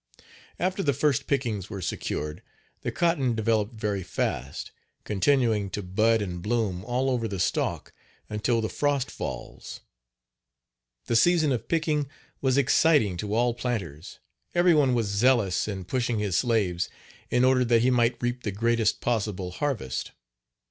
After 0.57 0.81
the 0.81 0.93
first 0.95 1.27
pickings 1.27 1.69
were 1.69 1.79
secured 1.79 2.41
the 2.81 2.91
cotton 2.91 3.35
developed 3.35 3.75
very 3.75 4.01
fast, 4.01 4.71
continuing 5.03 5.69
to 5.69 5.83
bud 5.83 6.23
and 6.23 6.41
bloom 6.41 6.83
all 6.85 7.07
over 7.11 7.27
the 7.27 7.39
stalk 7.39 7.93
until 8.27 8.61
the 8.61 8.67
frost 8.67 9.11
falls. 9.11 9.81
The 11.05 11.15
season 11.15 11.51
of 11.51 11.67
picking 11.67 12.09
was 12.41 12.57
exciting 12.57 13.15
to 13.17 13.35
all 13.35 13.53
planters, 13.53 14.17
every 14.55 14.73
one 14.73 14.95
was 14.95 15.05
zealous 15.05 15.67
in 15.67 15.85
pushing 15.85 16.17
his 16.17 16.35
slaves 16.35 16.89
in 17.29 17.43
order 17.45 17.63
that 17.63 17.83
he 17.83 17.91
might 17.91 18.19
reap 18.23 18.41
the 18.41 18.51
greatest 18.51 19.01
possible 19.01 19.51
harvest. 19.51 20.13